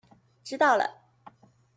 [0.43, 0.95] 知道了